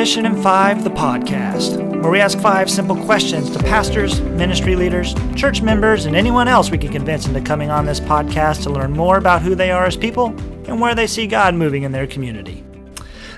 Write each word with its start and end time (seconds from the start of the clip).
Mission 0.00 0.24
in 0.24 0.42
Five, 0.42 0.82
the 0.82 0.88
podcast, 0.88 1.76
where 2.00 2.10
we 2.10 2.20
ask 2.20 2.38
five 2.38 2.70
simple 2.70 2.96
questions 3.04 3.50
to 3.50 3.58
pastors, 3.58 4.18
ministry 4.22 4.74
leaders, 4.74 5.14
church 5.36 5.60
members, 5.60 6.06
and 6.06 6.16
anyone 6.16 6.48
else 6.48 6.70
we 6.70 6.78
can 6.78 6.90
convince 6.90 7.26
into 7.26 7.42
coming 7.42 7.70
on 7.70 7.84
this 7.84 8.00
podcast 8.00 8.62
to 8.62 8.70
learn 8.70 8.92
more 8.92 9.18
about 9.18 9.42
who 9.42 9.54
they 9.54 9.70
are 9.70 9.84
as 9.84 9.98
people 9.98 10.28
and 10.64 10.80
where 10.80 10.94
they 10.94 11.06
see 11.06 11.26
God 11.26 11.54
moving 11.54 11.82
in 11.82 11.92
their 11.92 12.06
community. 12.06 12.64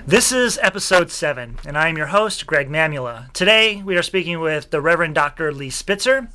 This 0.05 0.33
is 0.33 0.59
episode 0.61 1.11
7, 1.11 1.59
and 1.65 1.77
I 1.77 1.87
am 1.87 1.95
your 1.95 2.07
host, 2.07 2.45
Greg 2.45 2.67
Mamula. 2.67 3.31
Today, 3.31 3.81
we 3.81 3.95
are 3.95 4.03
speaking 4.03 4.41
with 4.41 4.69
the 4.69 4.81
Reverend 4.81 5.15
Dr. 5.15 5.53
Lee 5.53 5.69
Spitzer. 5.69 6.27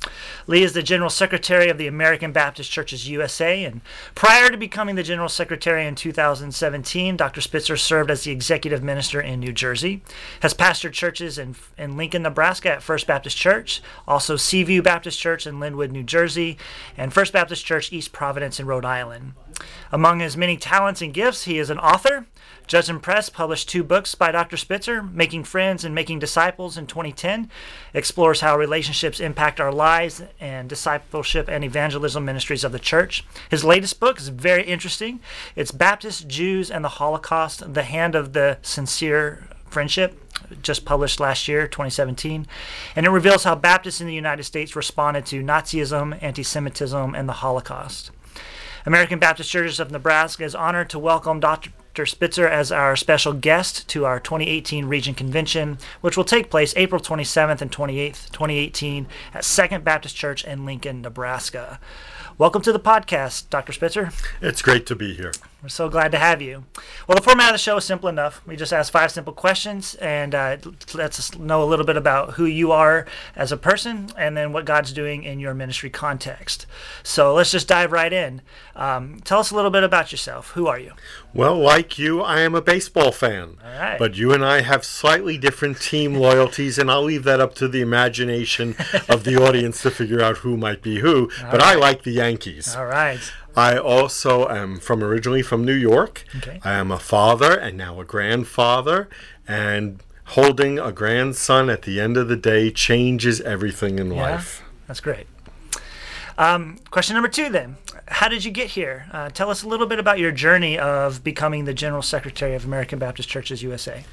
Lee 0.47 0.63
is 0.63 0.73
the 0.73 0.81
General 0.81 1.11
Secretary 1.11 1.69
of 1.69 1.77
the 1.77 1.85
American 1.85 2.31
Baptist 2.31 2.71
Churches 2.71 3.07
USA, 3.07 3.63
and 3.63 3.81
prior 4.15 4.49
to 4.49 4.57
becoming 4.57 4.95
the 4.95 5.03
General 5.03 5.29
Secretary 5.29 5.85
in 5.85 5.93
2017, 5.93 7.15
Dr. 7.15 7.41
Spitzer 7.41 7.77
served 7.77 8.09
as 8.09 8.23
the 8.23 8.31
Executive 8.31 8.81
Minister 8.81 9.21
in 9.21 9.39
New 9.39 9.53
Jersey, 9.53 10.01
has 10.39 10.55
pastored 10.55 10.93
churches 10.93 11.37
in, 11.37 11.55
in 11.77 11.95
Lincoln, 11.95 12.23
Nebraska 12.23 12.71
at 12.71 12.81
First 12.81 13.05
Baptist 13.05 13.37
Church, 13.37 13.83
also 14.07 14.35
Seaview 14.35 14.81
Baptist 14.81 15.19
Church 15.19 15.45
in 15.45 15.59
Linwood, 15.59 15.91
New 15.91 16.03
Jersey, 16.03 16.57
and 16.97 17.13
First 17.13 17.33
Baptist 17.33 17.67
Church 17.67 17.93
East 17.93 18.13
Providence 18.13 18.59
in 18.59 18.65
Rhode 18.65 18.83
Island. 18.83 19.33
Among 19.91 20.19
his 20.19 20.37
many 20.37 20.57
talents 20.57 21.01
and 21.01 21.13
gifts, 21.13 21.43
he 21.43 21.59
is 21.59 21.69
an 21.69 21.79
author. 21.79 22.25
Judson 22.67 22.99
Press 22.99 23.29
published 23.29 23.67
two 23.67 23.83
books 23.83 24.13
by 24.13 24.31
Dr. 24.31 24.55
Spitzer, 24.55 25.01
Making 25.01 25.43
Friends 25.43 25.83
and 25.83 25.95
Making 25.95 26.19
Disciples 26.19 26.77
in 26.77 26.85
2010, 26.85 27.49
explores 27.95 28.41
how 28.41 28.55
relationships 28.55 29.19
impact 29.19 29.59
our 29.59 29.71
lives 29.71 30.21
and 30.39 30.69
discipleship 30.69 31.49
and 31.49 31.63
evangelism 31.63 32.23
ministries 32.23 32.63
of 32.63 32.71
the 32.71 32.77
church. 32.77 33.25
His 33.49 33.63
latest 33.63 33.99
book 33.99 34.19
is 34.19 34.27
very 34.27 34.63
interesting. 34.63 35.19
It's 35.55 35.71
Baptist, 35.71 36.27
Jews, 36.27 36.69
and 36.69 36.85
the 36.85 36.89
Holocaust, 36.89 37.73
The 37.73 37.83
Hand 37.83 38.13
of 38.13 38.33
the 38.33 38.59
Sincere 38.61 39.47
Friendship 39.69 40.29
just 40.61 40.85
published 40.85 41.19
last 41.19 41.47
year, 41.47 41.67
2017, 41.67 42.47
and 42.95 43.05
it 43.05 43.09
reveals 43.09 43.43
how 43.43 43.55
Baptists 43.55 44.01
in 44.01 44.07
the 44.07 44.13
United 44.13 44.43
States 44.43 44.75
responded 44.75 45.25
to 45.27 45.43
Nazism, 45.43 46.17
anti 46.21 46.43
Semitism, 46.43 47.15
and 47.15 47.27
the 47.27 47.33
Holocaust. 47.33 48.11
American 48.85 49.19
Baptist 49.19 49.51
Churches 49.51 49.79
of 49.79 49.91
Nebraska 49.91 50.43
is 50.43 50.55
honored 50.55 50.89
to 50.91 50.99
welcome 50.99 51.41
Dr. 51.41 52.05
Spitzer 52.05 52.47
as 52.47 52.71
our 52.71 52.95
special 52.95 53.33
guest 53.33 53.89
to 53.89 54.05
our 54.05 54.21
2018 54.21 54.85
Region 54.85 55.13
Convention, 55.13 55.77
which 55.99 56.15
will 56.15 56.23
take 56.23 56.49
place 56.49 56.73
April 56.77 57.01
27th 57.01 57.61
and 57.61 57.71
28th, 57.71 58.31
2018, 58.31 59.07
at 59.33 59.43
Second 59.43 59.83
Baptist 59.83 60.15
Church 60.15 60.45
in 60.45 60.65
Lincoln, 60.65 61.01
Nebraska. 61.01 61.79
Welcome 62.37 62.61
to 62.61 62.71
the 62.71 62.79
podcast, 62.79 63.49
Dr. 63.49 63.73
Spitzer. 63.73 64.11
It's 64.41 64.61
great 64.61 64.85
to 64.85 64.95
be 64.95 65.13
here. 65.13 65.33
We're 65.61 65.67
so 65.67 65.89
glad 65.89 66.13
to 66.13 66.17
have 66.17 66.41
you. 66.41 66.63
Well, 67.05 67.17
the 67.17 67.21
format 67.21 67.49
of 67.49 67.53
the 67.55 67.57
show 67.57 67.75
is 67.75 67.83
simple 67.83 68.07
enough. 68.07 68.41
We 68.47 68.55
just 68.55 68.71
ask 68.71 68.93
five 68.93 69.11
simple 69.11 69.33
questions 69.33 69.95
and 69.95 70.33
uh, 70.33 70.55
lets 70.93 71.19
us 71.19 71.37
know 71.37 71.61
a 71.61 71.65
little 71.65 71.85
bit 71.85 71.97
about 71.97 72.35
who 72.35 72.45
you 72.45 72.71
are 72.71 73.05
as 73.35 73.51
a 73.51 73.57
person 73.57 74.09
and 74.17 74.37
then 74.37 74.53
what 74.53 74.63
God's 74.63 74.93
doing 74.93 75.23
in 75.23 75.41
your 75.41 75.53
ministry 75.53 75.89
context. 75.89 76.65
So 77.03 77.33
let's 77.33 77.51
just 77.51 77.67
dive 77.67 77.91
right 77.91 78.13
in. 78.13 78.41
Um, 78.73 79.19
tell 79.25 79.39
us 79.39 79.51
a 79.51 79.55
little 79.55 79.69
bit 79.69 79.83
about 79.83 80.13
yourself. 80.13 80.51
Who 80.51 80.67
are 80.67 80.79
you? 80.79 80.93
Well, 81.33 81.57
like 81.57 81.99
you, 81.99 82.21
I 82.21 82.39
am 82.39 82.55
a 82.55 82.61
baseball 82.61 83.11
fan. 83.11 83.57
All 83.61 83.79
right. 83.79 83.99
But 83.99 84.15
you 84.15 84.31
and 84.31 84.45
I 84.45 84.61
have 84.61 84.85
slightly 84.85 85.37
different 85.37 85.81
team 85.81 86.15
loyalties, 86.15 86.77
and 86.77 86.89
I'll 86.89 87.03
leave 87.03 87.25
that 87.25 87.41
up 87.41 87.53
to 87.55 87.67
the 87.67 87.81
imagination 87.81 88.77
of 89.09 89.25
the 89.25 89.35
audience 89.35 89.81
to 89.81 89.91
figure 89.91 90.21
out 90.21 90.37
who 90.37 90.55
might 90.55 90.81
be 90.81 90.99
who. 90.99 91.29
All 91.43 91.51
but 91.51 91.59
right. 91.59 91.75
I 91.75 91.79
like 91.79 92.03
the 92.03 92.11
Yankees. 92.11 92.75
All 92.77 92.85
right. 92.85 93.19
I 93.55 93.77
also 93.77 94.47
am 94.47 94.79
from 94.79 95.03
originally 95.03 95.41
from 95.41 95.65
New 95.65 95.73
York. 95.73 96.23
Okay. 96.37 96.59
I 96.63 96.73
am 96.73 96.91
a 96.91 96.99
father 96.99 97.57
and 97.57 97.77
now 97.77 97.99
a 97.99 98.05
grandfather, 98.05 99.09
and 99.47 100.01
holding 100.25 100.77
a 100.79 100.91
grandson 100.91 101.69
at 101.69 101.81
the 101.81 101.99
end 101.99 102.15
of 102.17 102.27
the 102.27 102.35
day 102.37 102.69
changes 102.71 103.41
everything 103.41 103.97
in 103.99 104.11
Yeah. 104.13 104.21
life. 104.21 104.61
That's 104.87 104.99
great. 105.01 105.27
Um, 106.37 106.77
question 106.89 107.15
number 107.15 107.27
two 107.27 107.49
then. 107.49 107.75
How 108.07 108.27
did 108.29 108.45
you 108.45 108.51
get 108.51 108.69
here? 108.69 109.07
Uh, 109.11 109.29
tell 109.29 109.49
us 109.49 109.61
a 109.61 109.67
little 109.67 109.85
bit 109.85 109.99
about 109.99 110.19
your 110.19 110.31
journey 110.31 110.79
of 110.79 111.23
becoming 111.23 111.65
the 111.65 111.73
General 111.73 112.01
Secretary 112.01 112.55
of 112.55 112.63
American 112.65 112.97
Baptist 112.97 113.27
Churches 113.27 113.61
USA. 113.61 114.05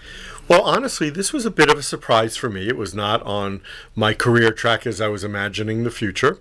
Well, 0.49 0.63
honestly, 0.63 1.11
this 1.11 1.33
was 1.33 1.45
a 1.45 1.51
bit 1.51 1.69
of 1.69 1.77
a 1.77 1.83
surprise 1.83 2.37
for 2.37 2.49
me. 2.49 2.69
It 2.69 2.77
was 2.77 2.95
not 2.95 3.21
on 3.23 3.63
my 3.97 4.15
career 4.15 4.53
track 4.53 4.87
as 4.87 5.01
I 5.01 5.09
was 5.09 5.25
imagining 5.25 5.83
the 5.83 5.91
future. 5.91 6.39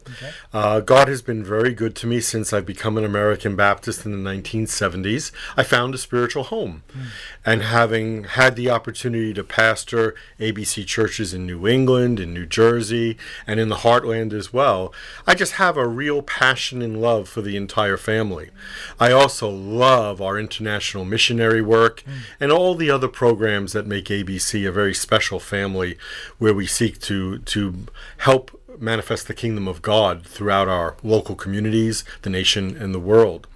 Uh, 0.54 0.80
God 0.80 1.08
has 1.08 1.24
been 1.24 1.44
very 1.44 1.74
good 1.74 1.96
to 1.96 2.08
me 2.08 2.22
since 2.22 2.54
I've 2.54 2.68
become 2.68 3.00
an 3.00 3.04
American 3.04 3.56
Baptist 3.56 4.06
in 4.06 4.12
the 4.12 4.30
1970s. 4.30 5.32
I 5.58 5.64
found 5.64 5.96
a 5.96 5.98
spiritual 5.98 6.44
home. 6.44 6.84
And 7.44 7.64
having 7.64 8.26
had 8.26 8.56
the 8.56 8.70
opportunity 8.70 9.34
to 9.34 9.44
pastor 9.44 10.14
ABC 10.40 10.86
churches 10.86 11.34
in 11.34 11.48
New 11.48 11.68
England, 11.68 12.20
in 12.20 12.32
New 12.32 12.46
Jersey, 12.46 13.18
and 13.48 13.60
in 13.60 13.70
the 13.70 13.78
heartland 13.78 14.34
as 14.34 14.54
well, 14.54 14.94
I 15.26 15.34
just 15.34 15.54
have 15.54 15.78
a 15.78 15.88
real 15.88 16.22
passion 16.22 16.84
and 16.84 17.02
love 17.02 17.28
for 17.28 17.42
the 17.42 17.58
entire 17.58 17.98
family. 17.98 18.52
I 19.00 19.12
also 19.12 19.50
love 19.50 20.22
our 20.22 20.38
international 20.38 21.06
missionary 21.06 21.64
work 21.64 22.04
and 22.40 22.52
all 22.52 22.76
the 22.76 22.92
other 22.92 23.08
programs 23.08 23.74
that 23.74 23.88
make 23.88 23.95
ABC 24.04 24.68
a 24.68 24.72
very 24.72 24.94
special 24.94 25.40
family 25.40 25.98
where 26.38 26.54
we 26.54 26.66
seek 26.66 27.00
to 27.02 27.40
to 27.40 27.86
help 28.18 28.60
manifest 28.80 29.28
the 29.28 29.34
kingdom 29.34 29.68
of 29.68 29.82
God 29.82 30.26
throughout 30.26 30.68
our 30.68 30.98
local 31.04 31.36
communities, 31.36 32.04
the 32.22 32.30
nation, 32.30 32.76
and 32.76 32.94
the 32.94 33.00
world. 33.00 33.48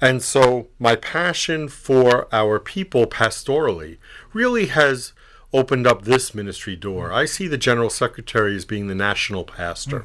And 0.00 0.22
so 0.22 0.68
my 0.78 0.96
passion 0.96 1.68
for 1.68 2.26
our 2.32 2.58
people 2.58 3.06
pastorally 3.06 3.98
really 4.32 4.66
has 4.66 5.12
opened 5.52 5.86
up 5.86 6.02
this 6.02 6.34
ministry 6.34 6.76
door. 6.76 7.12
I 7.12 7.24
see 7.24 7.48
the 7.48 7.58
general 7.58 7.90
secretary 7.90 8.56
as 8.56 8.64
being 8.64 8.86
the 8.86 8.94
national 8.94 9.44
pastor. 9.44 10.04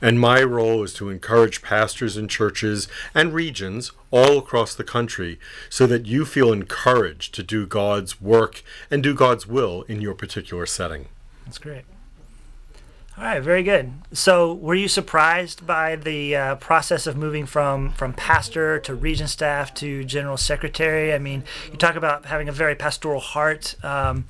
And 0.00 0.20
my 0.20 0.42
role 0.42 0.82
is 0.82 0.94
to 0.94 1.10
encourage 1.10 1.62
pastors 1.62 2.16
and 2.16 2.28
churches 2.28 2.88
and 3.14 3.34
regions 3.34 3.92
all 4.10 4.38
across 4.38 4.74
the 4.74 4.84
country 4.84 5.38
so 5.68 5.86
that 5.86 6.06
you 6.06 6.24
feel 6.24 6.52
encouraged 6.52 7.34
to 7.34 7.42
do 7.42 7.66
God's 7.66 8.20
work 8.20 8.62
and 8.90 9.02
do 9.02 9.14
God's 9.14 9.46
will 9.46 9.82
in 9.82 10.00
your 10.00 10.14
particular 10.14 10.66
setting. 10.66 11.08
That's 11.44 11.58
great. 11.58 11.84
All 13.20 13.26
right, 13.26 13.42
very 13.42 13.62
good. 13.62 13.92
So, 14.12 14.54
were 14.54 14.74
you 14.74 14.88
surprised 14.88 15.66
by 15.66 15.96
the 15.96 16.34
uh, 16.34 16.54
process 16.54 17.06
of 17.06 17.18
moving 17.18 17.44
from 17.44 17.92
from 17.92 18.14
pastor 18.14 18.78
to 18.78 18.94
region 18.94 19.26
staff 19.26 19.74
to 19.74 20.04
general 20.04 20.38
secretary? 20.38 21.12
I 21.12 21.18
mean, 21.18 21.44
you 21.70 21.76
talk 21.76 21.96
about 21.96 22.24
having 22.24 22.48
a 22.48 22.52
very 22.52 22.74
pastoral 22.74 23.20
heart. 23.20 23.74
Um, 23.84 24.24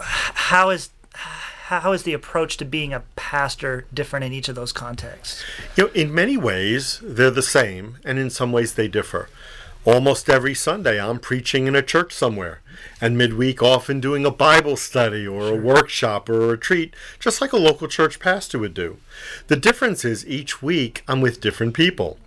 how 0.00 0.70
is 0.70 0.90
how 1.14 1.92
is 1.92 2.02
the 2.02 2.12
approach 2.12 2.58
to 2.58 2.64
being 2.64 2.92
a 2.92 3.02
pastor 3.16 3.86
different 3.92 4.24
in 4.24 4.32
each 4.32 4.48
of 4.50 4.54
those 4.54 4.72
contexts? 4.72 5.42
You 5.76 5.84
know, 5.84 5.90
in 5.92 6.14
many 6.14 6.36
ways, 6.36 7.00
they're 7.02 7.30
the 7.30 7.42
same, 7.42 7.96
and 8.04 8.18
in 8.18 8.28
some 8.28 8.52
ways, 8.52 8.74
they 8.74 8.86
differ. 8.86 9.30
Almost 9.86 10.28
every 10.28 10.54
Sunday, 10.54 11.00
I'm 11.00 11.18
preaching 11.18 11.66
in 11.66 11.74
a 11.74 11.82
church 11.82 12.12
somewhere, 12.12 12.60
and 13.00 13.16
midweek, 13.18 13.62
often 13.62 14.00
doing 14.00 14.24
a 14.24 14.30
Bible 14.30 14.76
study 14.76 15.26
or 15.26 15.48
a 15.48 15.56
workshop 15.56 16.28
or 16.28 16.42
a 16.42 16.46
retreat, 16.48 16.94
just 17.18 17.40
like 17.40 17.52
a 17.52 17.56
local 17.58 17.88
church 17.88 18.18
pastor 18.20 18.58
would 18.58 18.74
do. 18.74 18.98
The 19.46 19.56
difference 19.56 20.04
is 20.04 20.26
each 20.26 20.62
week, 20.62 21.02
I'm 21.06 21.20
with 21.20 21.40
different 21.40 21.74
people. 21.74 22.18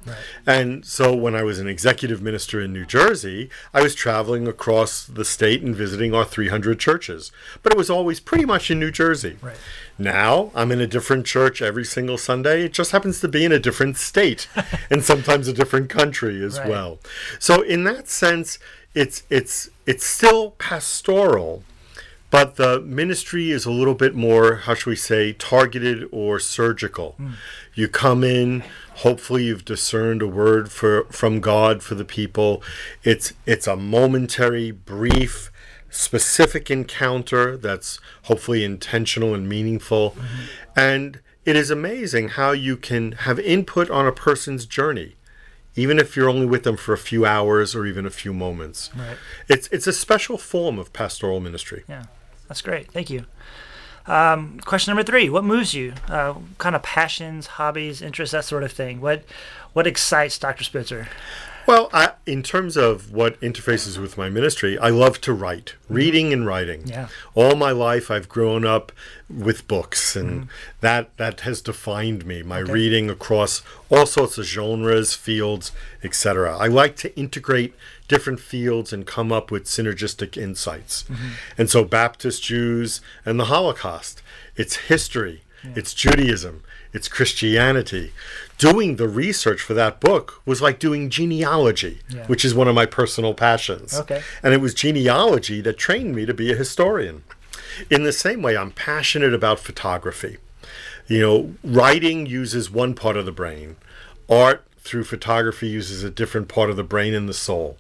And 0.46 0.85
so, 0.85 1.13
when 1.13 1.35
I 1.35 1.44
was 1.44 1.59
an 1.59 1.68
executive 1.68 2.22
minister 2.22 2.62
in 2.62 2.72
New 2.72 2.85
Jersey, 2.85 3.50
I 3.74 3.81
was 3.84 3.94
traveling 3.94 4.47
across 4.47 5.06
the 5.06 5.25
state 5.25 5.62
and 5.62 5.75
visiting 5.75 6.13
our 6.13 6.24
300 6.24 6.79
churches, 6.79 7.31
but 7.62 7.74
it 7.74 7.78
was 7.78 7.90
always 7.90 8.20
pretty 8.22 8.46
much 8.46 8.72
in 8.72 8.79
New 8.79 8.91
Jersey. 8.91 9.38
Right. 9.41 9.58
Now 9.99 10.52
I'm 10.55 10.72
in 10.72 10.79
a 10.79 10.88
different 10.88 11.26
church 11.26 11.61
every 11.61 11.84
single 11.84 12.17
Sunday. 12.17 12.64
It 12.66 12.73
just 12.73 12.91
happens 12.91 13.20
to 13.22 13.28
be 13.28 13.44
in 13.44 13.52
a 13.52 13.59
different 13.59 13.97
state 13.97 14.47
and 14.90 15.03
sometimes 15.03 15.47
a 15.47 15.53
different 15.53 15.90
country 15.90 16.41
as 16.44 16.59
Right. 16.59 16.70
well. 16.70 16.99
So 17.40 17.61
in 17.61 17.84
that 17.85 18.08
sense, 18.08 18.59
it's 18.93 19.23
it's 19.29 19.69
it's 19.85 20.05
still 20.05 20.51
pastoral, 20.51 21.63
but 22.29 22.55
the 22.55 22.79
ministry 22.81 23.51
is 23.51 23.66
a 23.66 23.72
little 23.72 23.93
bit 23.93 24.16
more, 24.16 24.55
how 24.55 24.73
should 24.73 24.89
we 24.89 24.95
say, 24.95 25.34
targeted 25.34 26.07
or 26.11 26.39
surgical. 26.39 27.11
Hmm. 27.11 27.31
You 27.73 27.87
come 27.87 28.23
in, 28.23 28.63
hopefully 28.95 29.45
you've 29.45 29.66
discerned 29.66 30.22
a 30.22 30.28
word 30.28 30.72
for 30.72 31.05
from 31.05 31.39
God 31.41 31.84
for 31.84 31.95
the 31.95 32.05
people. 32.05 32.63
It's 33.03 33.34
it's 33.45 33.67
a 33.67 33.75
momentary, 33.75 34.72
brief, 34.72 35.51
specific 35.89 36.72
encounter 36.72 37.57
that's 37.57 37.99
hopefully 38.23 38.63
intentional 38.63 39.34
and 39.34 39.47
meaningful. 39.47 40.11
Mm-hmm. 40.11 40.43
And 40.75 41.19
it 41.45 41.55
is 41.55 41.72
amazing 41.72 42.29
how 42.29 42.51
you 42.51 42.78
can 42.78 43.13
have 43.13 43.39
input 43.39 43.89
on 43.89 44.05
a 44.05 44.11
person's 44.11 44.66
journey 44.66 45.16
even 45.78 46.00
if 46.00 46.16
you're 46.16 46.29
only 46.29 46.46
with 46.46 46.64
them 46.64 46.76
for 46.76 46.94
a 46.94 46.97
few 46.97 47.26
hours 47.26 47.76
or 47.76 47.85
even 47.85 48.06
a 48.06 48.09
few 48.09 48.34
moments. 48.34 48.90
Right. 48.96 49.18
It's 49.47 49.68
it's 49.70 49.88
a 49.88 49.94
special 49.94 50.38
form 50.38 50.78
of 50.79 50.91
pastoral 50.91 51.40
ministry. 51.40 51.84
Yeah, 51.88 52.06
that's 52.47 52.62
great. 52.62 52.91
Thank 52.91 53.09
you. 53.09 53.26
Um, 54.08 54.59
question 54.66 54.92
number 54.92 55.04
three: 55.04 55.30
What 55.30 55.44
moves 55.44 55.74
you? 55.74 55.94
Uh, 56.09 56.36
kind 56.58 56.76
of 56.76 56.84
passions, 56.84 57.48
hobbies, 57.48 58.02
interests, 58.02 58.32
that 58.32 58.46
sort 58.46 58.64
of 58.64 58.72
thing. 58.72 59.02
What 59.02 59.24
what 59.74 59.86
excites 59.86 60.40
Dr. 60.40 60.64
Spitzer? 60.64 61.08
Well, 61.68 61.90
I, 61.92 62.14
in 62.26 62.44
terms 62.44 62.78
of 62.78 63.12
what 63.12 63.38
interfaces 63.42 63.98
with 63.98 64.18
my 64.18 64.30
ministry, 64.30 64.80
I 64.80 64.88
love 64.88 65.20
to 65.20 65.34
write, 65.34 65.76
reading 65.90 66.32
and 66.32 66.46
writing. 66.48 66.88
Yeah. 66.88 67.09
All 67.36 67.58
my 67.58 67.72
life, 67.72 68.09
I've 68.09 68.30
grown 68.30 68.66
up 68.66 68.94
with 69.30 69.68
books, 69.68 70.16
and 70.16 70.48
that 70.80 71.16
that 71.18 71.42
has 71.42 71.62
defined 71.62 72.26
me. 72.26 72.42
My 72.42 72.59
reading 72.59 73.09
across 73.09 73.64
all 73.90 74.06
sorts 74.06 74.38
of 74.38 74.46
genres, 74.46 75.14
fields, 75.14 75.74
etc. 76.02 76.58
I 76.58 76.68
like 76.68 76.96
to 76.98 77.14
integrate 77.20 77.74
different 78.08 78.40
fields 78.40 78.94
and 78.94 79.06
come 79.06 79.32
up 79.32 79.52
with 79.52 79.66
synergistic 79.66 80.38
insights. 80.38 81.04
Mm-hmm. 81.04 81.28
And 81.58 81.70
so, 81.70 81.84
Baptist 81.84 82.44
Jews 82.44 83.02
and 83.26 83.40
the 83.40 83.46
Holocaust, 83.46 84.22
it's 84.56 84.76
history, 84.76 85.44
it's 85.76 85.94
Judaism, 85.94 86.64
it's 86.94 87.08
Christianity. 87.08 88.12
Doing 88.58 88.96
the 88.96 89.08
research 89.08 89.62
for 89.62 89.74
that 89.74 90.00
book 90.00 90.42
was 90.46 90.62
like 90.62 90.80
doing 90.80 91.09
genealogy, 91.09 92.00
Yeah. 92.09 92.26
which 92.28 92.46
is 92.46 92.56
one 92.56 92.68
of 92.68 92.76
my 92.76 92.86
personal 92.86 93.34
passions. 93.34 93.94
Okay. 94.00 94.22
And 94.42 94.54
it 94.54 94.62
was 94.62 94.74
genealogy 94.74 95.62
that 95.62 95.78
trained 95.78 96.16
me 96.16 96.26
to 96.26 96.34
be 96.34 96.52
a 96.52 96.56
historian. 96.56 97.24
In 97.90 98.04
the 98.04 98.14
same 98.14 98.42
way, 98.42 98.56
I'm 98.58 98.72
passionate 98.72 99.34
about 99.34 99.59
photography. 99.59 100.38
You 101.08 101.20
know, 101.22 101.54
writing 101.64 102.26
uses 102.26 102.70
one 102.72 102.94
part 102.94 103.16
of 103.18 103.26
the 103.26 103.32
brain, 103.32 103.76
art 104.30 104.66
through 104.87 105.03
photography 105.03 105.67
uses 105.67 106.03
a 106.03 106.09
different 106.09 106.47
part 106.47 106.69
of 106.69 106.75
the 106.75 106.84
brain 106.84 107.13
and 107.13 107.28
the 107.28 107.34
soul. 107.34 107.78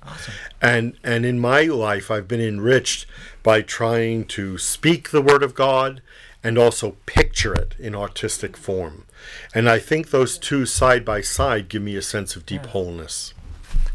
And 0.61 0.97
and 1.03 1.25
in 1.25 1.39
my 1.39 1.63
life 1.63 2.11
I've 2.11 2.27
been 2.27 2.41
enriched 2.41 3.05
by 3.43 3.61
trying 3.61 4.25
to 4.25 4.57
speak 4.57 5.09
the 5.09 5.21
word 5.21 5.41
of 5.41 5.55
God 5.55 6.01
and 6.43 6.57
also 6.57 6.97
picture 7.05 7.53
it 7.53 7.75
in 7.79 7.95
artistic 7.95 8.55
form. 8.55 9.05
And 9.53 9.69
I 9.69 9.79
think 9.79 10.09
those 10.09 10.37
two 10.37 10.65
side 10.65 11.03
by 11.03 11.21
side 11.21 11.69
give 11.69 11.81
me 11.81 11.95
a 11.95 12.01
sense 12.01 12.35
of 12.35 12.45
deep 12.45 12.67
wholeness. 12.67 13.33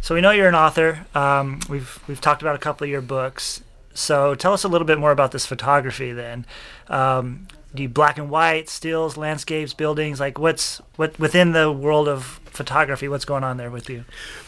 So 0.00 0.14
we 0.14 0.20
know 0.20 0.32
you're 0.32 0.48
an 0.48 0.54
author. 0.54 1.06
Um, 1.14 1.60
we've 1.68 2.00
we've 2.08 2.20
talked 2.20 2.42
about 2.42 2.56
a 2.56 2.58
couple 2.58 2.84
of 2.84 2.90
your 2.90 3.02
books. 3.02 3.62
So 3.94 4.34
tell 4.34 4.52
us 4.52 4.64
a 4.64 4.68
little 4.68 4.86
bit 4.86 4.98
more 4.98 5.12
about 5.12 5.32
this 5.32 5.46
photography 5.46 6.12
then. 6.12 6.46
Um, 6.88 7.46
do 7.74 7.88
black 7.88 8.18
and 8.18 8.30
white, 8.30 8.68
stills, 8.68 9.16
landscapes, 9.16 9.74
buildings? 9.74 10.20
Like 10.20 10.38
what's 10.38 10.80
what 10.96 11.18
within 11.18 11.52
the 11.52 11.70
world 11.72 12.08
of 12.08 12.40
photography? 12.44 13.08
What's 13.08 13.24
going 13.24 13.44
on 13.44 13.56
there 13.56 13.70
with 13.70 13.88
you? 13.88 14.04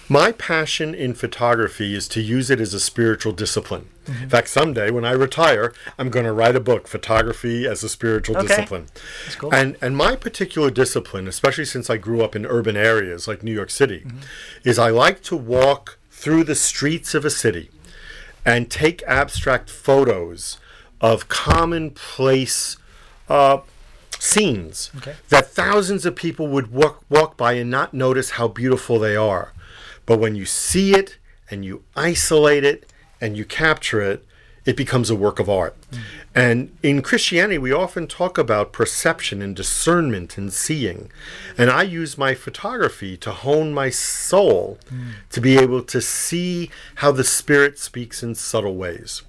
My 0.08 0.32
passion 0.32 0.94
in 0.94 1.14
photography 1.14 1.94
is 1.94 2.06
to 2.08 2.20
use 2.20 2.50
it 2.50 2.60
as 2.60 2.74
a 2.74 2.80
spiritual 2.80 3.32
discipline. 3.32 3.88
In 4.06 4.28
fact, 4.28 4.48
someday 4.48 4.90
when 4.90 5.04
I 5.04 5.12
retire, 5.12 5.72
I'm 5.98 6.10
going 6.10 6.26
to 6.26 6.32
write 6.32 6.54
a 6.54 6.60
book, 6.60 6.86
Photography 6.86 7.66
as 7.66 7.82
a 7.82 7.88
Spiritual 7.88 8.36
Okay. 8.36 8.48
Discipline. 8.48 8.86
That's 9.24 9.36
cool. 9.36 9.54
And 9.54 9.76
and 9.80 9.96
my 9.96 10.14
particular 10.14 10.70
discipline, 10.70 11.26
especially 11.26 11.64
since 11.64 11.88
I 11.88 11.96
grew 11.96 12.22
up 12.22 12.36
in 12.36 12.44
urban 12.44 12.76
areas 12.76 13.26
like 13.26 13.42
New 13.42 13.54
York 13.54 13.70
City, 13.70 14.00
mm-hmm. 14.00 14.18
is 14.62 14.78
I 14.78 14.90
like 14.90 15.22
to 15.22 15.36
walk 15.36 15.98
through 16.10 16.44
the 16.44 16.54
streets 16.54 17.14
of 17.14 17.24
a 17.24 17.30
city 17.30 17.70
and 18.44 18.70
take 18.70 19.02
abstract 19.04 19.70
photos 19.70 20.58
of 21.00 21.28
commonplace 21.28 22.76
uh, 23.28 23.58
scenes 24.18 24.90
Okay. 24.96 25.14
that 25.28 25.50
thousands 25.50 26.06
of 26.06 26.14
people 26.16 26.46
would 26.48 26.70
walk, 26.72 27.02
walk 27.08 27.36
by 27.36 27.54
and 27.54 27.70
not 27.70 27.92
notice 27.94 28.30
how 28.30 28.48
beautiful 28.48 28.98
they 28.98 29.16
are. 29.16 29.52
But 30.06 30.18
when 30.18 30.34
you 30.34 30.44
see 30.44 30.94
it 30.94 31.18
and 31.50 31.64
you 31.64 31.82
isolate 31.96 32.64
it 32.64 32.90
and 33.20 33.36
you 33.36 33.44
capture 33.44 34.00
it, 34.02 34.24
it 34.64 34.76
becomes 34.78 35.10
a 35.10 35.14
work 35.14 35.38
of 35.38 35.48
art. 35.50 35.76
And 36.34 36.74
in 36.82 37.02
Christianity, 37.02 37.58
we 37.58 37.70
often 37.70 38.06
talk 38.06 38.38
about 38.38 38.72
perception 38.72 39.42
and 39.42 39.54
discernment 39.54 40.38
and 40.38 40.50
seeing. 40.52 41.10
And 41.58 41.68
I 41.70 41.82
use 41.82 42.16
my 42.16 42.34
photography 42.34 43.16
to 43.18 43.30
hone 43.30 43.74
my 43.74 43.90
soul 43.90 44.78
to 45.30 45.40
be 45.40 45.58
able 45.58 45.82
to 45.82 46.00
see 46.00 46.70
how 46.96 47.12
the 47.12 47.24
Spirit 47.24 47.78
speaks 47.78 48.22
in 48.22 48.34
subtle 48.34 48.74
ways. 48.74 49.22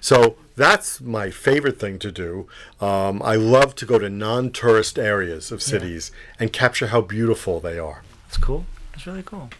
So 0.00 0.36
that's 0.56 1.00
my 1.00 1.30
favorite 1.30 1.78
thing 1.78 1.98
to 2.00 2.12
do. 2.12 2.46
Um, 2.80 3.22
I 3.22 3.36
love 3.36 3.74
to 3.76 3.86
go 3.86 3.98
to 3.98 4.10
non 4.10 4.50
tourist 4.50 4.98
areas 4.98 5.50
of 5.50 5.62
cities 5.62 6.12
and 6.38 6.52
capture 6.52 6.88
how 6.88 7.00
beautiful 7.00 7.60
they 7.60 7.78
are. 7.78 8.02
That's 8.26 8.38
cool. 8.38 8.66
That's 8.92 9.06
really 9.06 9.22
cool. 9.22 9.50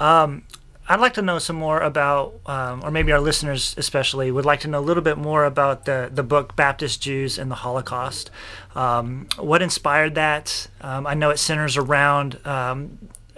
Um, 0.00 0.44
I'd 0.90 1.00
like 1.00 1.14
to 1.14 1.22
know 1.22 1.38
some 1.38 1.56
more 1.56 1.80
about, 1.80 2.40
um, 2.46 2.82
or 2.82 2.90
maybe 2.90 3.12
our 3.12 3.20
listeners 3.20 3.74
especially 3.76 4.30
would 4.30 4.46
like 4.46 4.60
to 4.60 4.68
know 4.68 4.78
a 4.78 4.80
little 4.80 5.02
bit 5.02 5.18
more 5.18 5.44
about 5.44 5.84
the 5.84 6.10
the 6.12 6.22
book 6.22 6.56
Baptist 6.56 7.02
Jews 7.02 7.38
and 7.38 7.50
the 7.50 7.56
Holocaust. 7.56 8.30
Um, 8.74 9.28
what 9.36 9.60
inspired 9.60 10.14
that? 10.14 10.68
Um, 10.80 11.06
I 11.06 11.12
know 11.12 11.28
it 11.30 11.38
centers 11.38 11.76
around. 11.76 12.38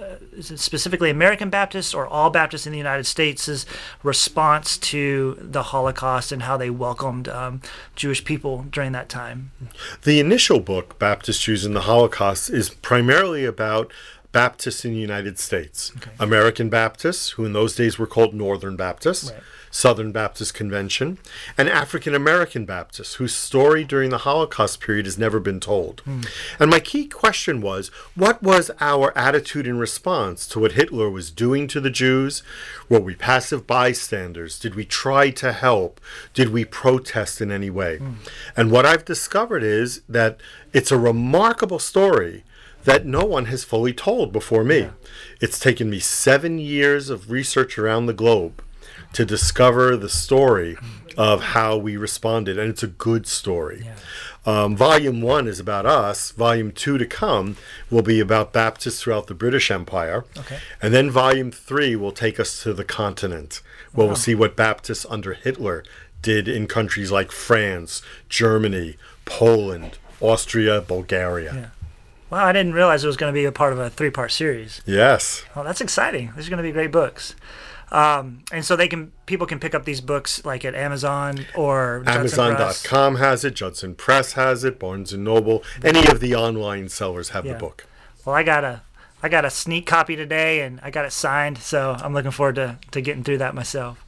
Uh, 0.00 0.16
specifically 0.40 1.10
American 1.10 1.50
Baptists 1.50 1.92
or 1.92 2.06
all 2.06 2.30
Baptists 2.30 2.66
in 2.66 2.72
the 2.72 2.78
United 2.78 3.04
States' 3.04 3.66
response 4.02 4.78
to 4.78 5.36
the 5.40 5.64
Holocaust 5.64 6.32
and 6.32 6.42
how 6.42 6.56
they 6.56 6.70
welcomed 6.70 7.28
um, 7.28 7.60
Jewish 7.96 8.24
people 8.24 8.64
during 8.70 8.92
that 8.92 9.08
time? 9.08 9.50
The 10.02 10.18
initial 10.18 10.60
book, 10.60 10.98
Baptist 10.98 11.42
Jews 11.42 11.66
in 11.66 11.74
the 11.74 11.82
Holocaust, 11.82 12.48
is 12.48 12.70
primarily 12.70 13.44
about 13.44 13.92
Baptists 14.32 14.84
in 14.84 14.92
the 14.92 14.98
United 14.98 15.38
States. 15.38 15.92
American 16.20 16.68
Baptists, 16.68 17.30
who 17.30 17.44
in 17.44 17.52
those 17.52 17.74
days 17.74 17.98
were 17.98 18.06
called 18.06 18.32
Northern 18.32 18.76
Baptists, 18.76 19.32
Right. 19.32 19.42
Southern 19.72 20.10
Baptist 20.10 20.52
Convention, 20.52 21.18
and 21.56 21.68
African 21.68 22.14
American 22.14 22.64
Baptists, 22.64 23.14
whose 23.14 23.34
story 23.34 23.84
during 23.84 24.10
the 24.10 24.18
Holocaust 24.18 24.80
period 24.80 25.06
has 25.06 25.16
never 25.16 25.38
been 25.38 25.60
told. 25.60 26.00
Hmm. 26.00 26.22
And 26.58 26.70
my 26.70 26.80
key 26.80 27.06
question 27.06 27.60
was 27.60 27.88
what 28.16 28.42
was 28.42 28.70
our 28.80 29.16
attitude 29.16 29.66
in 29.68 29.78
response 29.78 30.46
to 30.48 30.58
what 30.58 30.72
Hitler 30.72 31.08
was 31.08 31.30
doing 31.30 31.68
to 31.68 31.80
the 31.80 31.90
Jews? 31.90 32.42
Were 32.88 32.98
we 33.00 33.14
passive 33.14 33.66
bystanders? 33.66 34.58
Did 34.58 34.74
we 34.74 34.84
try 34.84 35.30
to 35.30 35.52
help? 35.52 36.00
Did 36.34 36.48
we 36.48 36.64
protest 36.64 37.40
in 37.40 37.52
any 37.52 37.70
way? 37.70 37.98
Hmm. 37.98 38.12
And 38.56 38.70
what 38.72 38.86
I've 38.86 39.04
discovered 39.04 39.62
is 39.62 40.02
that 40.08 40.40
it's 40.72 40.90
a 40.90 40.98
remarkable 40.98 41.78
story 41.78 42.42
that 42.84 43.06
no 43.06 43.24
one 43.24 43.46
has 43.46 43.64
fully 43.64 43.92
told 43.92 44.32
before 44.32 44.64
me. 44.64 44.88
It's 45.40 45.58
taken 45.58 45.90
me 45.90 45.98
seven 45.98 46.58
years 46.58 47.10
of 47.10 47.30
research 47.30 47.78
around 47.78 48.06
the 48.06 48.12
globe 48.12 48.62
to 49.12 49.24
discover 49.24 49.96
the 49.96 50.08
story 50.08 50.76
of 51.16 51.42
how 51.42 51.76
we 51.76 51.96
responded, 51.96 52.58
and 52.58 52.70
it's 52.70 52.82
a 52.82 52.88
good 52.88 53.26
story. 53.26 53.86
Um, 54.46 54.74
volume 54.76 55.20
one 55.20 55.46
is 55.46 55.60
about 55.60 55.84
us. 55.84 56.30
Volume 56.30 56.72
two 56.72 56.96
to 56.96 57.06
come 57.06 57.56
will 57.90 58.02
be 58.02 58.20
about 58.20 58.52
Baptists 58.52 59.02
throughout 59.02 59.26
the 59.26 59.34
British 59.34 59.70
Empire. 59.70 60.24
Okay. 60.38 60.58
And 60.80 60.94
then 60.94 61.10
volume 61.10 61.50
three 61.50 61.94
will 61.96 62.12
take 62.12 62.40
us 62.40 62.62
to 62.62 62.72
the 62.72 62.84
continent, 62.84 63.60
where 63.92 64.06
we'll 64.06 64.16
see 64.16 64.34
what 64.34 64.56
Baptists 64.56 65.04
under 65.10 65.34
Hitler 65.34 65.84
did 66.22 66.48
in 66.48 66.66
countries 66.66 67.10
like 67.10 67.32
France, 67.32 68.02
Germany, 68.28 68.96
Poland, 69.24 69.98
Austria, 70.20 70.80
Bulgaria. 70.80 71.54
Yeah. 71.54 71.66
Wow, 72.30 72.44
I 72.46 72.52
didn't 72.52 72.74
realize 72.74 73.02
it 73.02 73.08
was 73.08 73.16
going 73.16 73.32
to 73.32 73.38
be 73.38 73.44
a 73.44 73.52
part 73.52 73.72
of 73.72 73.78
a 73.78 73.90
three 73.90 74.10
part 74.10 74.32
series. 74.32 74.80
Yes. 74.86 75.44
Well, 75.54 75.64
that's 75.64 75.80
exciting. 75.80 76.32
These 76.36 76.46
are 76.46 76.50
going 76.50 76.62
to 76.62 76.68
be 76.68 76.72
great 76.72 76.92
books. 76.92 77.34
Um, 77.92 78.44
and 78.52 78.64
so 78.64 78.76
they 78.76 78.86
can 78.86 79.10
people 79.26 79.48
can 79.48 79.58
pick 79.58 79.74
up 79.74 79.84
these 79.84 80.00
books 80.00 80.44
like 80.44 80.64
at 80.64 80.76
Amazon 80.76 81.44
or 81.56 82.04
Amazon.com 82.06 83.16
has 83.16 83.44
it, 83.44 83.54
Judson 83.54 83.96
Press 83.96 84.34
has 84.34 84.62
it, 84.62 84.78
Barnes 84.78 85.12
and 85.12 85.24
Noble, 85.24 85.64
any 85.82 86.06
of 86.06 86.20
the 86.20 86.34
online 86.36 86.88
sellers 86.88 87.30
have 87.30 87.44
Yeah. 87.44 87.54
the 87.54 87.58
book. 87.58 87.86
Well, 88.24 88.36
I 88.36 88.44
got 88.44 88.62
a 88.62 88.82
I 89.22 89.28
got 89.28 89.44
a 89.44 89.50
sneak 89.50 89.86
copy 89.86 90.16
today, 90.16 90.62
and 90.62 90.80
I 90.82 90.90
got 90.90 91.04
it 91.04 91.12
signed, 91.12 91.58
so 91.58 91.94
I'm 92.00 92.14
looking 92.14 92.30
forward 92.30 92.54
to, 92.54 92.78
to 92.92 93.02
getting 93.02 93.22
through 93.22 93.36
that 93.38 93.54
myself. 93.54 94.06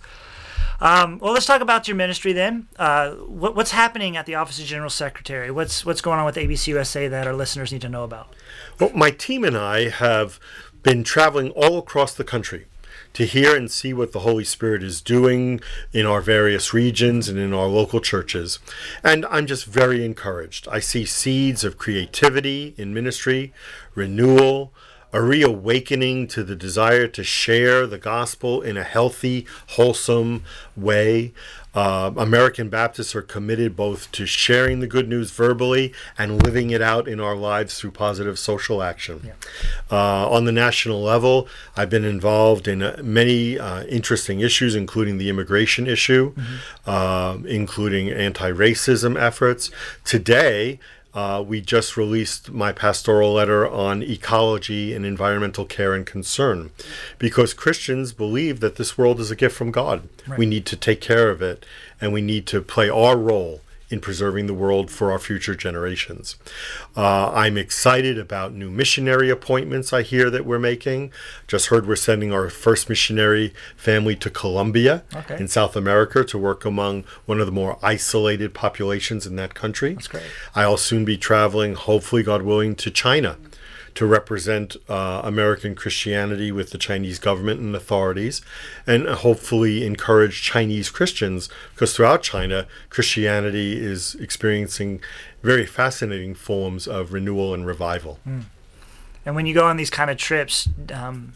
Um, 0.83 1.21
well, 1.21 1.33
let's 1.33 1.47
talk 1.47 1.61
about 1.61 1.87
your 1.87 1.97
ministry 1.97 2.33
then. 2.33 2.67
Uh, 2.77 3.13
what, 3.13 3.55
what's 3.55 3.71
happening 3.71 4.17
at 4.17 4.27
the 4.27 4.35
Office 4.35 4.59
of 4.59 4.65
General 4.65 4.91
Secretary? 4.91 5.49
What's 5.49 5.87
what's 5.87 6.01
going 6.01 6.19
on 6.19 6.25
with 6.25 6.35
ABC 6.35 6.67
USA 6.67 7.07
that 7.07 7.25
our 7.25 7.35
listeners 7.35 7.71
need 7.71 7.83
to 7.83 7.89
know 7.89 8.03
about? 8.03 8.35
Well, 8.81 8.91
my 8.93 9.13
team 9.13 9.45
and 9.45 9.57
I 9.57 9.91
have 9.91 10.41
been 10.83 11.05
traveling 11.05 11.51
all 11.51 11.79
across 11.79 12.15
the 12.15 12.25
country 12.25 12.67
to 13.13 13.27
hear 13.27 13.55
and 13.55 13.71
see 13.71 13.93
what 13.93 14.11
the 14.11 14.21
Holy 14.21 14.43
Spirit 14.43 14.83
is 14.83 15.01
doing 15.01 15.61
in 15.93 16.05
our 16.05 16.21
various 16.21 16.75
regions 16.75 17.29
and 17.29 17.39
in 17.39 17.55
our 17.55 17.67
local 17.67 18.01
churches. 18.01 18.59
And 19.05 19.25
I'm 19.27 19.47
just 19.47 19.67
very 19.67 20.05
encouraged. 20.05 20.67
I 20.67 20.81
see 20.81 21.05
seeds 21.05 21.63
of 21.63 21.79
creativity 21.79 22.75
in 22.77 22.93
ministry, 22.93 23.53
renewal, 23.95 24.73
a 25.13 25.23
reawakening 25.23 26.27
to 26.29 26.43
the 26.43 26.57
desire 26.57 27.07
to 27.07 27.23
share 27.23 27.87
the 27.87 27.99
gospel 27.99 28.63
in 28.63 28.77
a 28.77 28.83
healthy, 28.83 29.47
wholesome 29.69 30.43
way. 30.77 31.33
Uh, 31.75 32.13
American 32.19 32.69
Baptists 32.69 33.15
are 33.15 33.23
committed 33.23 33.75
both 33.75 34.13
to 34.13 34.27
sharing 34.27 34.81
the 34.81 34.87
good 34.87 35.09
news 35.09 35.31
verbally 35.31 35.93
and 36.19 36.43
living 36.43 36.71
it 36.71 36.83
out 36.83 37.09
in 37.09 37.19
our 37.19 37.35
lives 37.35 37.79
through 37.79 37.93
positive 37.93 38.39
social 38.39 38.83
action. 38.83 39.33
Uh, 39.91 40.29
on 40.29 40.45
the 40.45 40.53
national 40.53 41.03
level, 41.03 41.49
I've 41.77 41.89
been 41.89 42.05
involved 42.05 42.69
in 42.69 42.83
uh, 42.83 43.01
many 43.03 43.59
uh, 43.59 43.85
interesting 43.85 44.41
issues, 44.41 44.75
including 44.75 45.17
the 45.17 45.31
immigration 45.31 45.87
issue, 45.87 46.35
um, 46.87 47.47
including 47.47 48.11
anti 48.11 48.51
racism 48.51 49.19
efforts. 49.19 49.71
Today, 50.05 50.79
Uh, 51.15 51.45
we 51.47 51.61
just 51.61 51.97
released 51.97 52.51
my 52.51 52.73
pastoral 52.73 53.35
letter 53.35 53.69
on 53.69 54.03
ecology 54.03 54.95
and 54.95 55.05
environmental 55.05 55.67
care 55.67 55.93
and 55.93 56.07
concern 56.07 56.71
because 57.19 57.53
Christians 57.53 58.15
believe 58.15 58.61
that 58.61 58.77
this 58.77 58.97
world 58.97 59.21
is 59.21 59.31
a 59.31 59.37
gift 59.37 59.55
from 59.55 59.71
God. 59.71 60.09
Right. 60.27 60.39
We 60.39 60.47
need 60.47 60.65
to 60.67 60.77
take 60.77 61.03
care 61.03 61.29
of 61.29 61.43
it 61.43 61.67
and 62.01 62.15
we 62.15 62.23
need 62.23 62.47
to 62.47 62.63
play 62.63 62.89
our 62.89 63.17
role 63.17 63.61
in 63.93 64.01
preserving 64.01 64.47
the 64.47 64.55
world 64.55 64.91
for 64.91 65.13
our 65.13 65.19
future 65.19 65.55
generations. 65.55 66.37
Uh, 66.97 67.31
I'm 67.33 67.59
excited 67.59 68.19
about 68.19 68.55
new 68.55 68.71
missionary 68.71 69.29
appointments 69.29 69.93
I 69.93 70.01
hear 70.01 70.31
that 70.31 70.47
we're 70.47 70.59
making. 70.59 71.13
Just 71.47 71.67
heard 71.67 71.87
we're 71.87 71.97
sending 71.97 72.33
our 72.33 72.49
first 72.49 72.89
missionary 72.89 73.53
family 73.77 74.17
to 74.17 74.31
Colombia 74.31 75.05
Okay. 75.15 75.37
in 75.37 75.47
South 75.47 75.77
America 75.77 76.25
to 76.25 76.39
work 76.39 76.65
among 76.65 77.05
one 77.27 77.39
of 77.39 77.45
the 77.47 77.53
more 77.53 77.79
isolated 77.83 78.55
populations 78.55 79.27
in 79.27 79.37
that 79.37 79.53
country. 79.55 79.93
That's 79.93 80.09
great. 80.09 80.23
I'll 80.55 80.79
soon 80.79 81.05
be 81.05 81.19
traveling, 81.19 81.75
hopefully, 81.75 82.23
God 82.23 82.43
willing, 82.43 82.75
to 82.77 82.91
China 82.91 83.37
to 83.95 84.07
represent 84.07 84.77
uh, 84.89 85.21
American 85.25 85.75
Christianity 85.75 86.51
with 86.51 86.71
the 86.71 86.79
Chinese 86.79 87.19
government 87.19 87.61
and 87.61 87.75
authorities, 87.77 88.41
and 88.87 89.07
hopefully 89.07 89.85
encourage 89.87 90.43
Chinese 90.43 90.91
Christians, 90.91 91.49
because 91.75 91.95
throughout 91.95 92.23
China, 92.23 92.67
Christianity 92.91 93.79
is 93.79 94.15
experiencing 94.17 95.01
very 95.43 95.67
fascinating 95.67 96.35
forms 96.35 96.87
of 96.87 97.13
renewal 97.13 97.55
and 97.55 97.67
revival. 97.67 98.19
And 99.25 99.35
when 99.37 99.47
you 99.47 99.55
go 99.55 99.67
on 99.67 99.77
these 99.77 99.91
kind 99.91 100.11
of 100.11 100.17
trips, 100.17 100.69
um, 100.93 101.35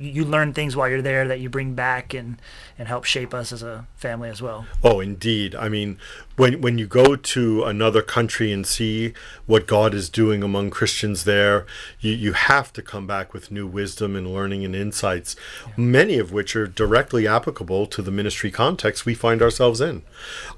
you 0.00 0.24
learn 0.24 0.54
things 0.54 0.74
while 0.74 0.88
you're 0.88 1.02
there 1.02 1.28
that 1.28 1.40
you 1.40 1.50
bring 1.50 1.74
back 1.74 2.14
and, 2.14 2.40
and 2.78 2.88
help 2.88 3.04
shape 3.04 3.34
us 3.34 3.52
as 3.52 3.62
a 3.62 3.86
family 3.96 4.30
as 4.30 4.40
well. 4.40 4.66
Oh, 4.82 4.98
indeed. 4.98 5.54
I 5.54 5.68
mean, 5.68 5.98
when 6.36 6.62
when 6.62 6.78
you 6.78 6.86
go 6.86 7.16
to 7.16 7.64
another 7.64 8.00
country 8.00 8.50
and 8.50 8.66
see 8.66 9.12
what 9.44 9.66
God 9.66 9.92
is 9.92 10.08
doing 10.08 10.42
among 10.42 10.70
Christians 10.70 11.24
there, 11.24 11.66
you, 12.00 12.12
you 12.12 12.32
have 12.32 12.72
to 12.72 12.82
come 12.82 13.06
back 13.06 13.34
with 13.34 13.50
new 13.50 13.66
wisdom 13.66 14.16
and 14.16 14.32
learning 14.32 14.64
and 14.64 14.74
insights, 14.74 15.36
many 15.76 16.18
of 16.18 16.32
which 16.32 16.56
are 16.56 16.66
directly 16.66 17.28
applicable 17.28 17.86
to 17.86 18.00
the 18.00 18.10
ministry 18.10 18.50
context 18.50 19.04
we 19.04 19.14
find 19.14 19.42
ourselves 19.42 19.82
in. 19.82 20.02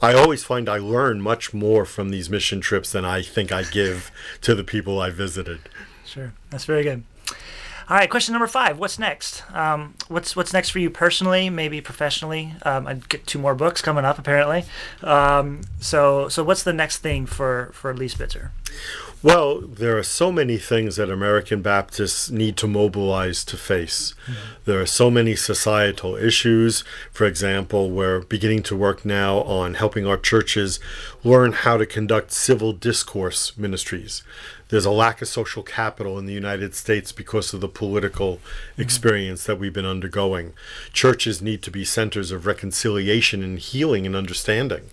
I 0.01 0.15
always 0.15 0.45
find 0.45 0.69
I 0.69 0.79
learn 0.79 1.21
much 1.21 1.53
more 1.53 1.85
from 1.85 2.11
these 2.11 2.31
mission 2.31 2.61
trips 2.61 2.93
than 2.93 3.05
I 3.05 3.23
think 3.23 3.51
I 3.51 3.65
give 3.65 4.13
to 4.43 4.55
the 4.55 4.65
people 4.65 5.01
I 5.01 5.11
visited. 5.11 5.69
Sure, 6.05 6.33
that's 6.51 6.65
very 6.65 6.85
good. 6.85 7.03
All 7.89 7.97
right, 7.97 8.09
question 8.09 8.33
number 8.33 8.47
five. 8.47 8.79
What's 8.79 8.99
next? 8.99 9.43
Um, 9.53 9.95
what's 10.09 10.37
what's 10.37 10.53
next 10.53 10.71
for 10.71 10.79
you 10.79 10.89
personally, 10.89 11.51
maybe 11.51 11.81
professionally? 11.81 12.55
Um, 12.63 12.87
I 12.87 12.95
get 12.95 13.27
two 13.27 13.39
more 13.39 13.55
books 13.55 13.83
coming 13.83 14.05
up 14.05 14.19
apparently. 14.19 14.65
Um, 15.03 15.63
so 15.81 16.29
so 16.29 16.45
what's 16.45 16.63
the 16.63 16.73
next 16.73 16.99
thing 16.99 17.27
for 17.27 17.71
for 17.75 17.93
Lee 17.95 18.09
Spitzer? 18.09 18.53
Well, 19.23 19.61
there 19.61 19.97
are 19.97 20.03
so 20.03 20.33
many 20.33 20.59
things 20.59 20.97
that 20.97 21.09
American 21.09 21.63
Baptists 21.63 22.29
need 22.29 22.57
to 22.57 22.67
mobilize 22.67 23.45
to 23.45 23.57
face. 23.57 24.15
Mm-hmm. 24.27 24.41
There 24.65 24.81
are 24.81 24.87
so 24.87 25.11
many 25.13 25.37
societal 25.37 26.17
issues. 26.17 26.83
For 27.13 27.25
example, 27.25 27.91
we're 27.91 28.21
beginning 28.21 28.65
to 28.65 28.77
work 28.77 29.05
now 29.05 29.39
on 29.43 29.75
helping 29.75 30.07
our 30.07 30.17
churches 30.17 30.81
learn 31.23 31.53
how 31.53 31.77
to 31.77 31.87
conduct 31.87 32.33
civil 32.33 32.73
discourse 32.73 33.57
ministries. 33.57 34.25
There's 34.73 34.87
a 34.87 34.91
lack 34.91 35.21
of 35.21 35.29
social 35.29 35.63
capital 35.63 36.19
in 36.19 36.25
the 36.25 36.33
United 36.33 36.75
States 36.75 37.13
because 37.13 37.53
of 37.53 37.61
the 37.61 37.69
political 37.69 38.37
mm-hmm. 38.37 38.81
experience 38.81 39.45
that 39.45 39.59
we've 39.59 39.73
been 39.73 39.85
undergoing. 39.85 40.55
Churches 40.95 41.43
need 41.43 41.61
to 41.65 41.71
be 41.71 41.85
centers 41.85 42.31
of 42.31 42.47
reconciliation 42.47 43.43
and 43.43 43.59
healing 43.59 44.07
and 44.07 44.17
understanding. 44.17 44.89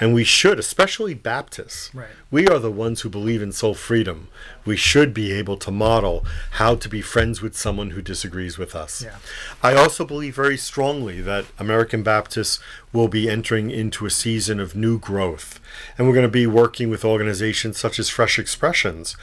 And 0.00 0.12
we 0.12 0.24
should, 0.24 0.58
especially 0.58 1.14
Baptists, 1.14 1.94
Right. 1.94 2.08
we 2.32 2.48
are 2.48 2.58
the 2.58 2.72
ones 2.72 3.02
who 3.02 3.08
believe 3.08 3.42
in 3.42 3.52
soul 3.62 3.74
freedom. 3.74 4.26
We 4.64 4.76
should 4.76 5.14
be 5.14 5.30
able 5.30 5.56
to 5.58 5.70
model 5.70 6.26
how 6.52 6.74
to 6.74 6.88
be 6.88 7.00
friends 7.00 7.40
with 7.40 7.56
someone 7.56 7.90
who 7.90 8.02
disagrees 8.02 8.58
with 8.58 8.74
us. 8.74 9.04
Yeah. 9.04 9.18
I 9.62 9.76
also 9.76 10.04
believe 10.04 10.34
very 10.34 10.56
strongly 10.56 11.20
that 11.20 11.44
American 11.60 12.02
Baptists 12.02 12.58
will 12.92 13.06
be 13.06 13.30
entering 13.30 13.70
into 13.70 14.04
a 14.04 14.10
season 14.10 14.58
of 14.58 14.74
new 14.74 14.98
growth. 14.98 15.60
And 15.96 16.08
we're 16.08 16.14
going 16.14 16.26
to 16.26 16.38
be 16.42 16.44
working 16.44 16.90
with 16.90 17.04
organizations 17.04 17.78
such 17.78 18.00
as 18.00 18.08
Fresh 18.08 18.36
Expressions 18.36 19.16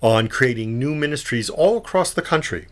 on 0.00 0.28
creating 0.28 0.78
new 0.78 0.94
ministries 0.94 1.48
all 1.50 1.78
across 1.78 2.12
the 2.12 2.22
country 2.22 2.66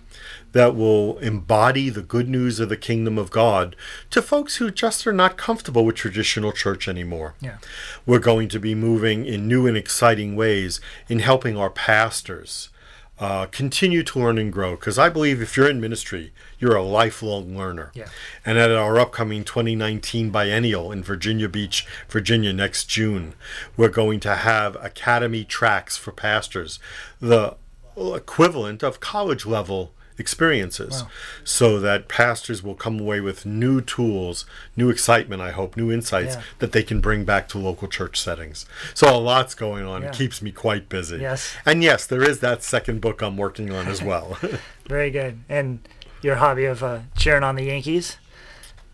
that 0.53 0.77
will 0.77 1.19
embody 1.19 1.91
the 1.91 2.03
good 2.03 2.29
news 2.29 2.61
of 2.61 2.69
the 2.69 2.77
kingdom 2.77 3.19
of 3.19 3.31
God 3.31 3.75
to 4.11 4.23
folks 4.23 4.57
who 4.57 4.71
just 4.71 5.07
are 5.07 5.13
not 5.13 5.37
comfortable 5.37 5.85
with 5.85 5.97
traditional 5.97 6.53
church 6.53 6.87
anymore. 6.87 7.35
Yeah. 7.41 7.59
We're 8.07 8.21
going 8.21 8.49
to 8.49 8.61
be 8.61 8.75
moving 8.75 9.27
in 9.27 9.49
new 9.49 9.67
and 9.67 9.77
exciting 9.77 10.37
ways 10.37 10.81
in 11.09 11.19
helping 11.19 11.57
our 11.57 11.71
pastors 11.71 12.69
uh, 13.19 13.47
continue 13.47 14.03
to 14.03 14.19
learn 14.19 14.39
and 14.39 14.53
grow. 14.53 14.73
Because 14.77 14.99
I 14.99 15.09
believe 15.09 15.41
if 15.41 15.57
you're 15.57 15.71
in 15.71 15.81
ministry, 15.81 16.33
you're 16.59 16.77
a 16.77 16.83
lifelong 16.83 17.57
learner. 17.57 17.93
Yeah. 17.95 18.09
And 18.45 18.59
at 18.59 18.71
our 18.71 18.99
upcoming 18.99 19.45
2019 19.45 20.31
biennial 20.31 20.91
in 20.91 21.03
Virginia 21.03 21.49
Beach, 21.49 21.87
Virginia, 22.09 22.53
next 22.53 22.85
June, 22.89 23.35
we're 23.77 23.89
going 23.89 24.21
to 24.21 24.35
have 24.35 24.77
academy 24.77 25.45
tracks 25.45 25.97
for 25.97 26.13
pastors, 26.13 26.79
the 27.21 27.57
equivalent 27.97 28.83
of 28.83 29.01
college 29.01 29.47
level 29.47 29.93
experiences, 30.17 31.03
Wow. 31.03 31.09
so 31.45 31.81
that 31.81 32.09
pastors 32.09 32.63
will 32.63 32.75
come 32.75 33.01
away 33.01 33.21
with 33.21 33.45
new 33.45 33.81
tools, 33.81 34.45
new 34.77 34.91
excitement, 34.91 35.43
I 35.43 35.51
hope, 35.51 35.77
new 35.77 35.91
insights 35.91 36.37
Yeah. 36.37 36.43
that 36.61 36.73
they 36.73 36.83
can 36.83 37.01
bring 37.01 37.25
back 37.25 37.49
to 37.49 37.59
local 37.59 37.89
church 37.89 38.21
settings. 38.21 38.65
So 38.95 39.15
a 39.15 39.19
lot's 39.19 39.55
going 39.55 39.85
on. 39.85 40.03
Yeah. 40.03 40.09
It 40.09 40.15
keeps 40.15 40.41
me 40.41 40.53
quite 40.53 40.89
busy. 40.89 41.19
Yes. 41.19 41.55
And 41.67 41.83
yes, 41.83 42.07
there 42.07 42.23
is 42.23 42.41
that 42.41 42.63
second 42.63 43.01
book 43.01 43.23
I'm 43.23 43.37
working 43.37 43.73
on 43.73 43.89
as 43.89 44.03
well. 44.03 44.39
Very 44.89 45.11
good. 45.11 45.41
And 45.49 45.81
your 46.23 46.37
hobby 46.37 46.65
of 46.65 46.83
uh, 46.83 47.01
cheering 47.17 47.43
on 47.43 47.57
the 47.57 47.65
Yankees. 47.65 48.17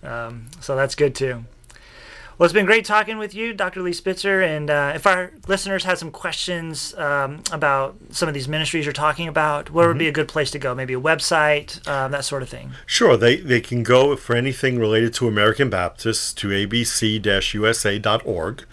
Um, 0.02 0.46
so 0.60 0.74
that's 0.76 0.94
good 0.94 1.14
too. 1.14 1.44
Well, 2.40 2.46
it's 2.46 2.54
been 2.54 2.64
great 2.64 2.86
talking 2.86 3.18
with 3.18 3.34
you, 3.34 3.52
Dr. 3.52 3.82
Lee 3.82 3.92
Spitzer. 3.92 4.40
And 4.40 4.70
uh, 4.70 4.92
if 4.94 5.06
our 5.06 5.30
listeners 5.46 5.84
had 5.84 5.98
some 5.98 6.10
questions 6.10 6.94
um, 6.94 7.42
about 7.52 7.96
some 8.12 8.28
of 8.28 8.34
these 8.34 8.48
ministries 8.48 8.86
you're 8.86 8.94
talking 8.94 9.28
about, 9.28 9.68
where 9.68 9.88
would 9.88 9.98
be 9.98 10.08
a 10.08 10.12
good 10.12 10.28
place 10.28 10.50
to 10.52 10.58
go? 10.58 10.74
Maybe 10.74 10.94
a 10.94 11.00
website, 11.00 11.86
um, 11.86 12.12
that 12.12 12.24
sort 12.24 12.42
of 12.42 12.48
thing. 12.48 12.70
Sure, 12.86 13.18
they, 13.18 13.36
they 13.36 13.60
can 13.60 13.82
go 13.82 14.16
for 14.16 14.34
anything 14.34 14.78
related 14.78 15.12
to 15.16 15.28
American 15.28 15.68
Baptists 15.68 16.32
to 16.32 16.48
abc-usa.org. 16.48 18.64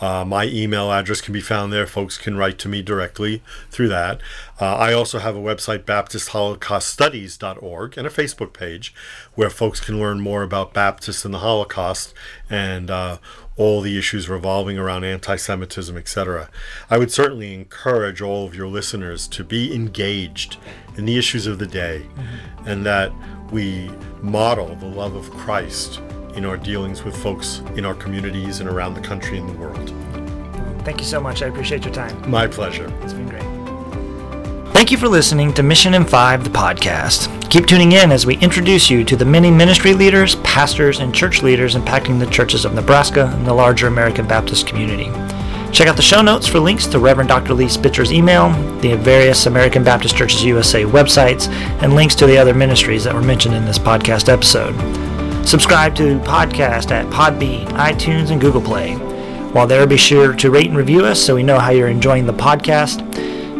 Uh, 0.00 0.24
my 0.24 0.46
email 0.46 0.90
address 0.90 1.20
can 1.20 1.34
be 1.34 1.42
found 1.42 1.74
there. 1.74 1.86
Folks 1.86 2.16
can 2.16 2.38
write 2.38 2.58
to 2.60 2.70
me 2.70 2.80
directly 2.80 3.42
through 3.70 3.88
that. 3.88 4.18
Uh, 4.58 4.76
I 4.76 4.94
also 4.94 5.18
have 5.18 5.36
a 5.36 5.40
website, 5.40 5.84
BaptistHolocaustStudies.org, 5.84 7.98
and 7.98 8.06
a 8.06 8.10
Facebook 8.10 8.54
page 8.54 8.94
where 9.34 9.50
folks 9.50 9.80
can 9.80 10.00
learn 10.00 10.20
more 10.20 10.42
about 10.42 10.72
Baptists 10.72 11.26
and 11.26 11.34
the 11.34 11.38
Holocaust 11.38 12.14
and 12.50 12.90
uh, 12.90 13.18
all 13.56 13.80
the 13.80 13.96
issues 13.96 14.28
revolving 14.28 14.78
around 14.78 15.04
anti-Semitism, 15.04 15.96
etc. 15.96 16.50
I 16.90 16.98
would 16.98 17.12
certainly 17.12 17.54
encourage 17.54 18.20
all 18.20 18.46
of 18.46 18.54
your 18.54 18.66
listeners 18.66 19.28
to 19.28 19.44
be 19.44 19.74
engaged 19.74 20.56
in 20.96 21.06
the 21.06 21.16
issues 21.16 21.46
of 21.46 21.58
the 21.58 21.66
day, 21.66 22.06
and 22.66 22.84
that 22.84 23.12
we 23.50 23.90
model 24.20 24.74
the 24.76 24.86
love 24.86 25.14
of 25.14 25.30
Christ 25.30 26.00
in 26.34 26.44
our 26.44 26.56
dealings 26.56 27.02
with 27.02 27.16
folks 27.16 27.62
in 27.76 27.84
our 27.84 27.94
communities 27.94 28.60
and 28.60 28.68
around 28.68 28.94
the 28.94 29.00
country 29.00 29.38
and 29.38 29.48
the 29.48 29.58
world. 29.58 29.92
Thank 30.84 31.00
you 31.00 31.06
so 31.06 31.20
much. 31.20 31.42
I 31.42 31.46
appreciate 31.46 31.84
your 31.84 31.94
time. 31.94 32.30
My 32.30 32.46
pleasure. 32.46 32.92
It's 33.02 33.12
been 33.12 33.28
great. 33.28 33.49
Thank 34.80 34.90
you 34.90 34.96
for 34.96 35.08
listening 35.08 35.52
to 35.52 35.62
Mission 35.62 35.92
in 35.92 36.06
Five, 36.06 36.42
the 36.42 36.48
podcast. 36.48 37.50
Keep 37.50 37.66
tuning 37.66 37.92
in 37.92 38.10
as 38.10 38.24
we 38.24 38.38
introduce 38.38 38.88
you 38.88 39.04
to 39.04 39.14
the 39.14 39.26
many 39.26 39.50
ministry 39.50 39.92
leaders, 39.92 40.36
pastors, 40.36 41.00
and 41.00 41.14
church 41.14 41.42
leaders 41.42 41.74
impacting 41.74 42.18
the 42.18 42.24
churches 42.30 42.64
of 42.64 42.72
Nebraska 42.72 43.26
and 43.26 43.46
the 43.46 43.52
larger 43.52 43.88
American 43.88 44.26
Baptist 44.26 44.66
community. 44.66 45.12
Check 45.70 45.86
out 45.86 45.96
the 45.96 46.02
show 46.02 46.22
notes 46.22 46.46
for 46.46 46.60
links 46.60 46.86
to 46.86 46.98
Reverend 46.98 47.28
Dr. 47.28 47.52
Lee 47.52 47.68
Spitzer's 47.68 48.10
email, 48.10 48.48
the 48.80 48.96
various 48.96 49.44
American 49.44 49.84
Baptist 49.84 50.16
Churches 50.16 50.42
USA 50.42 50.84
websites, 50.84 51.48
and 51.82 51.94
links 51.94 52.14
to 52.14 52.26
the 52.26 52.38
other 52.38 52.54
ministries 52.54 53.04
that 53.04 53.12
were 53.12 53.20
mentioned 53.20 53.54
in 53.54 53.66
this 53.66 53.78
podcast 53.78 54.32
episode. 54.32 54.74
Subscribe 55.46 55.94
to 55.96 56.14
the 56.14 56.24
podcast 56.24 56.90
at 56.90 57.04
Podbean, 57.12 57.66
iTunes, 57.72 58.30
and 58.30 58.40
Google 58.40 58.62
Play. 58.62 58.94
While 59.52 59.66
there, 59.66 59.86
be 59.86 59.98
sure 59.98 60.32
to 60.32 60.50
rate 60.50 60.68
and 60.68 60.76
review 60.78 61.04
us 61.04 61.22
so 61.22 61.34
we 61.34 61.42
know 61.42 61.58
how 61.58 61.70
you're 61.70 61.88
enjoying 61.88 62.24
the 62.24 62.32
podcast. 62.32 63.06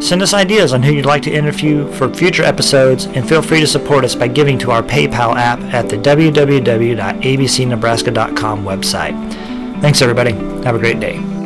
Send 0.00 0.22
us 0.22 0.32
ideas 0.34 0.72
on 0.72 0.82
who 0.82 0.92
you'd 0.92 1.06
like 1.06 1.22
to 1.22 1.30
interview 1.30 1.90
for 1.92 2.12
future 2.12 2.42
episodes, 2.42 3.06
and 3.06 3.28
feel 3.28 3.42
free 3.42 3.60
to 3.60 3.66
support 3.66 4.04
us 4.04 4.14
by 4.14 4.28
giving 4.28 4.58
to 4.58 4.70
our 4.70 4.82
PayPal 4.82 5.36
app 5.36 5.60
at 5.74 5.88
the 5.88 5.96
www.abcnebraska.com 5.96 8.64
website. 8.64 9.80
Thanks, 9.80 10.02
everybody. 10.02 10.32
Have 10.64 10.74
a 10.74 10.78
great 10.78 11.00
day. 11.00 11.39